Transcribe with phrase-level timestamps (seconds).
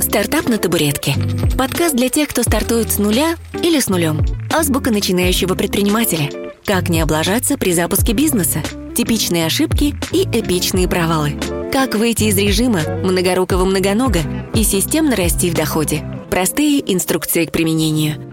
[0.00, 1.14] Стартап на табуретке.
[1.56, 4.24] Подкаст для тех, кто стартует с нуля или с нулем.
[4.52, 6.30] Азбука начинающего предпринимателя.
[6.64, 8.60] Как не облажаться при запуске бизнеса.
[8.96, 11.34] Типичные ошибки и эпичные провалы.
[11.72, 14.20] Как выйти из режима многорукого многонога
[14.54, 16.04] и системно расти в доходе.
[16.30, 18.28] Простые инструкции к применению.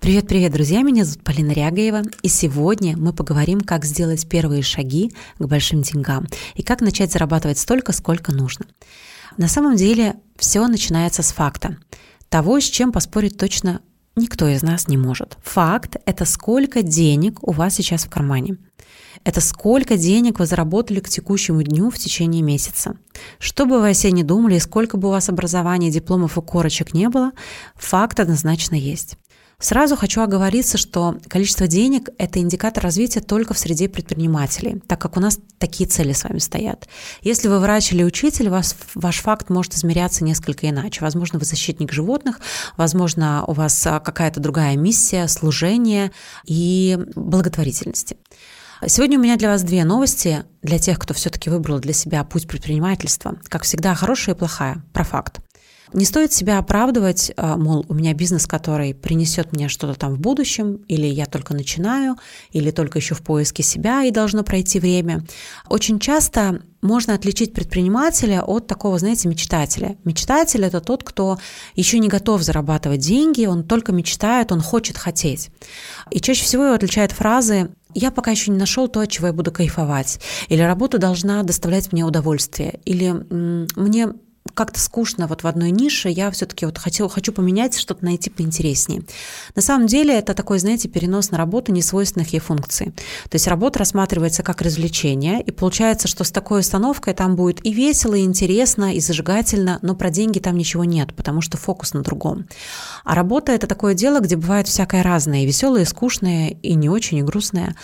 [0.00, 0.82] Привет-привет, друзья!
[0.82, 6.26] Меня зовут Полина Рягаева, и сегодня мы поговорим, как сделать первые шаги к большим деньгам
[6.56, 8.66] и как начать зарабатывать столько, сколько нужно.
[9.36, 11.76] На самом деле все начинается с факта.
[12.28, 13.80] Того, с чем поспорить точно
[14.16, 15.38] никто из нас не может.
[15.42, 18.56] Факт– это сколько денег у вас сейчас в кармане.
[19.24, 22.96] Это сколько денег вы заработали к текущему дню в течение месяца.
[23.38, 26.42] Что бы вы о себе не думали, и сколько бы у вас образования, дипломов и
[26.42, 27.32] корочек не было,
[27.76, 29.16] факт однозначно есть.
[29.62, 35.16] Сразу хочу оговориться, что количество денег– это индикатор развития только в среде предпринимателей, так как
[35.16, 36.88] у нас такие цели с вами стоят.
[37.20, 41.00] Если вы врач или учитель, вас, ваш факт может измеряться несколько иначе.
[41.00, 42.40] Возможно, вы защитник животных,
[42.76, 46.10] возможно, у вас а, какая-то другая миссия, служение
[46.44, 48.16] и благотворительности.
[48.84, 52.48] Сегодня у меня для вас две новости для тех, кто все-таки выбрал для себя путь
[52.48, 53.36] предпринимательства.
[53.44, 55.38] Как всегда, хорошая и плохая, про факт.
[55.92, 60.20] Не стоит себя оправдывать, а, мол, у меня бизнес, который принесет мне что-то там в
[60.20, 62.16] будущем, или я только начинаю,
[62.50, 65.24] или только еще в поиске себя и должно пройти время.
[65.68, 69.96] Очень часто можно отличить предпринимателя от такого, знаете, мечтателя.
[70.04, 71.38] Мечтатель– это тот, кто
[71.76, 75.50] еще не готов зарабатывать деньги, он только мечтает, он хочет хотеть.
[76.10, 79.32] И чаще всего его отличают фразы я пока еще не нашел то, от чего я
[79.32, 80.18] буду кайфовать.
[80.48, 82.80] Или работа должна доставлять мне удовольствие.
[82.86, 83.10] Или
[83.76, 84.08] мне
[84.54, 89.02] как-то скучно вот в одной нише, я все-таки вот хочу, хочу поменять, что-то найти поинтереснее.
[89.54, 92.92] На самом деле это такой, знаете, перенос на работу несвойственных ей функций.
[93.28, 97.72] То есть работа рассматривается как развлечение, и получается, что с такой установкой там будет и
[97.72, 102.02] весело, и интересно, и зажигательно, но про деньги там ничего нет, потому что фокус на
[102.02, 102.46] другом.
[103.04, 106.88] А работа– это такое дело, где бывает всякое разное, и веселое, и скучное, и не
[106.88, 107.74] очень, и грустное.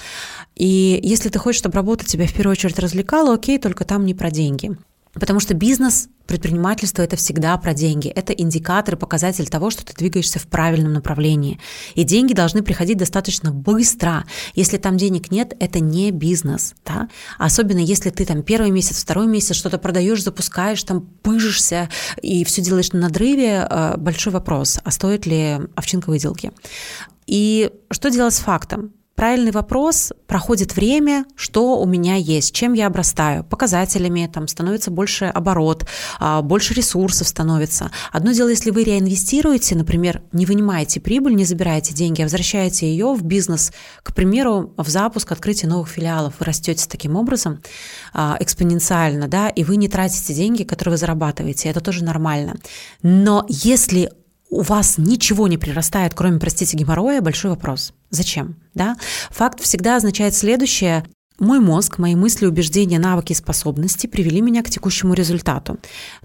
[0.54, 4.14] И если ты хочешь, чтобы работа тебя в первую очередь развлекала, окей, только там не
[4.14, 4.76] про деньги.
[5.18, 8.08] Потому что бизнес, предпринимательство– это всегда про деньги.
[8.08, 11.58] Это индикатор и показатель того, что ты двигаешься в правильном направлении.
[11.94, 14.24] И деньги должны приходить достаточно быстро.
[14.54, 16.74] Если там денег нет, это не бизнес.
[16.84, 17.08] Да?
[17.38, 21.88] Особенно если ты там первый месяц, второй месяц что-то продаешь, запускаешь, там пыжишься
[22.22, 26.52] и все делаешь на надрыве, э, большой вопрос, а стоит ли овчинка выделки.
[27.26, 28.92] И что делать с фактом?
[29.18, 35.24] Правильный вопрос, проходит время, что у меня есть, чем я обрастаю, показателями, там становится больше
[35.24, 35.86] оборот,
[36.20, 37.90] а, больше ресурсов становится.
[38.12, 43.12] Одно дело, если вы реинвестируете, например, не вынимаете прибыль, не забираете деньги, а возвращаете ее
[43.12, 43.72] в бизнес,
[44.04, 47.60] к примеру, в запуск, открытие новых филиалов, вы растете таким образом
[48.14, 52.54] а, экспоненциально, да, и вы не тратите деньги, которые вы зарабатываете, это тоже нормально.
[53.02, 54.12] Но если
[54.50, 57.92] у вас ничего не прирастает, кроме, простите, геморроя, большой вопрос.
[58.10, 58.56] Зачем?
[58.74, 58.96] Да?
[59.30, 61.04] Факт всегда означает следующее.
[61.38, 65.78] Мой мозг, мои мысли, убеждения, навыки способности привели меня к текущему результату.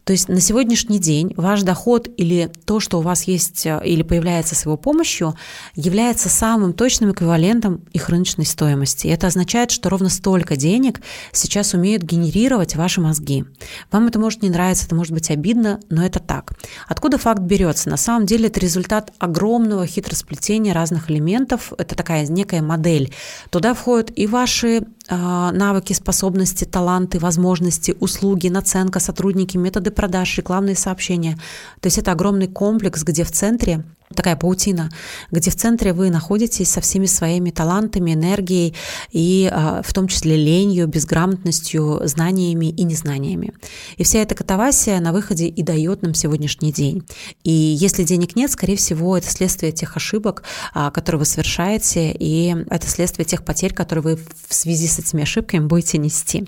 [0.06, 4.02] То есть на сегодняшний день ваш доход или то, что у вас есть э, или
[4.02, 5.36] появляется с его помощью,
[5.76, 9.06] является самым точным эквивалентом их рыночной стоимости.
[9.06, 11.00] И это означает, что ровно столько денег
[11.32, 13.46] сейчас умеют генерировать ваши мозги.
[13.92, 16.54] Вам это может не нравиться, это может быть обидно, но это так.
[16.88, 17.88] Откуда факт берется?
[17.88, 21.72] На самом деле это результат огромного хитросплетения разных элементов.
[21.78, 23.14] Это такая некая модель.
[23.52, 31.38] Туда входят и ваши навыки, способности, таланты, возможности, услуги, наценка, сотрудники, методы продаж, рекламные сообщения.
[31.82, 33.84] То есть это огромный комплекс, где в центре
[34.14, 34.90] такая паутина,
[35.32, 38.76] где в центре вы находитесь со всеми своими талантами, энергией
[39.12, 43.54] и а, в том числе ленью, безграмотностью, знаниями и незнаниями.
[43.98, 47.04] И вся эта катавасия на выходе и дает нам сегодняшний день.
[47.44, 50.44] И если денег нет, скорее всего, это следствие тех ошибок,
[50.74, 55.24] а, которые вы совершаете, и это следствие тех потерь, которые вы в связи с этими
[55.24, 56.48] ошибками будете нести.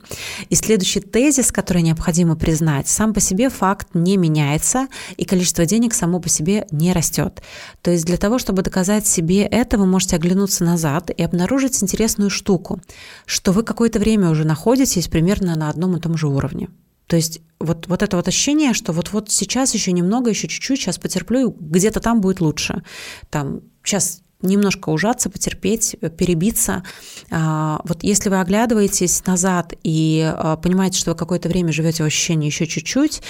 [0.50, 4.88] И следующий тезис, который необходимо признать, сам по себе факт не меняется,
[5.18, 7.42] и количество денег само по себе не растет.
[7.82, 12.30] То есть для того, чтобы доказать себе это, вы можете оглянуться назад и обнаружить интересную
[12.30, 12.82] штуку,
[13.26, 16.70] что вы какое-то время уже находитесь примерно на одном и том же уровне.
[17.08, 20.98] То есть вот, вот это вот ощущение, что вот-вот сейчас еще немного, еще чуть-чуть, сейчас
[20.98, 22.84] потерплю, где-то там будет лучше.
[23.30, 26.84] Там сейчас немножко ужаться, потерпеть, э, перебиться.
[27.32, 32.06] А, вот если вы оглядываетесь назад и а, понимаете, что вы какое-то время живете в
[32.06, 33.22] ощущении еще чуть-чуть,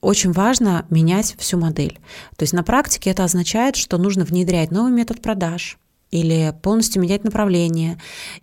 [0.00, 1.98] очень важно менять всю модель.
[2.36, 5.78] То есть на практике это означает, что нужно внедрять новый метод продаж,
[6.12, 7.98] или полностью менять направление,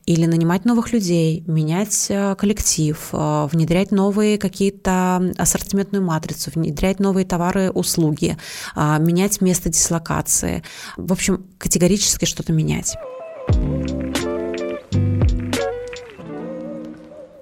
[0.05, 7.25] или нанимать новых людей, менять э, коллектив, э, внедрять новые какие-то ассортиментную матрицу, внедрять новые
[7.25, 8.37] товары, услуги,
[8.75, 10.63] а, менять место дислокации.
[10.97, 12.95] В общем, категорически что-то менять.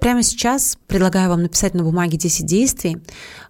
[0.01, 2.97] Прямо сейчас предлагаю вам написать на бумаге 10 действий,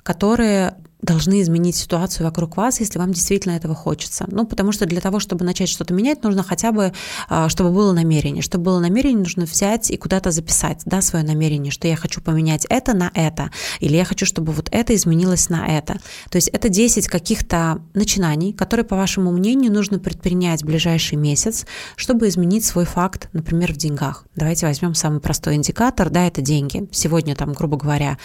[0.04, 0.76] которые
[1.08, 4.26] должны изменить ситуацию вокруг вас, если вам действительно этого хочется.
[4.28, 6.94] Ну, потому что для того, чтобы начать что-то менять, нужно хотя бы,
[7.30, 8.44] а, чтобы было намерение.
[8.44, 12.66] Чтобы было намерение, нужно взять и куда-то записать, да, свое намерение, что я хочу поменять
[12.70, 15.94] это на это, или я хочу, чтобы вот это изменилось на это.
[16.30, 21.66] То есть это 10 каких-то начинаний, которые, по вашему мнению, нужно предпринять в ближайший месяц,
[21.96, 24.26] чтобы изменить свой факт, например, в деньгах.
[24.36, 26.88] Давайте возьмем самый простой индикатор, да, это деньги.
[26.92, 28.18] Сегодня там, грубо говоря,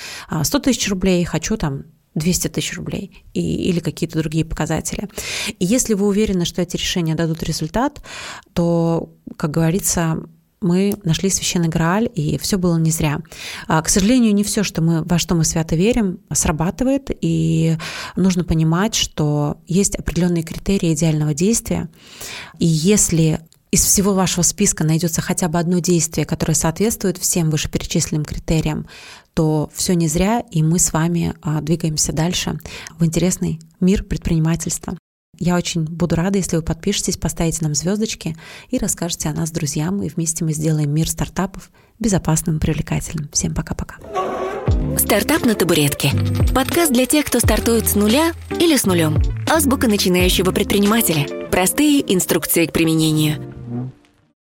[0.43, 1.85] 100 тысяч рублей, хочу там
[2.15, 5.09] 200 тысяч рублей и, или какие-то другие показатели.
[5.59, 8.03] И если вы уверены, что эти решения дадут результат,
[8.53, 10.23] то, как говорится,
[10.63, 13.21] мы нашли священный Грааль, и все было не зря.
[13.67, 17.77] А, к сожалению, не все, что мы, во что мы свято верим, срабатывает, и
[18.17, 21.89] нужно понимать, что есть определенные критерии идеального действия,
[22.59, 23.41] и если
[23.73, 28.87] из всего вашего списка найдется хотя бы одно действие, которое соответствует всем вышеперечисленным критериям,
[29.33, 32.59] то все не зря, и мы с вами а, двигаемся дальше
[32.99, 34.99] в интересный мир предпринимательства.
[35.39, 38.37] Я очень буду рада, если вы подпишетесь, поставите нам звездочки
[38.69, 43.31] и расскажете о нас друзьям, и вместе мы сделаем мир стартапов безопасным и привлекательным.
[43.33, 43.97] Всем пока-пока.
[44.99, 46.13] Стартап на табуретке.
[46.55, 49.23] Подкаст для тех, кто стартует с нуля или с нулем.
[49.51, 51.49] Азбука начинающего предпринимателя.
[51.49, 53.62] Простые инструкции к применению.